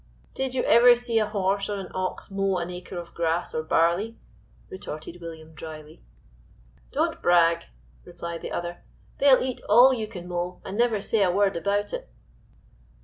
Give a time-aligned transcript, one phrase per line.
[0.33, 3.61] "Did you ever see a horse or an ox mow an acre of grass or
[3.61, 4.17] barley?"
[4.67, 6.01] retorted William dryly.
[6.91, 7.65] "Don't brag,"
[8.03, 8.83] replied the other;
[9.19, 12.09] "they'll eat all you can mow and never say a word about it."